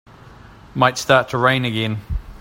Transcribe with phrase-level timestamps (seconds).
[0.73, 2.01] Might start to rain again.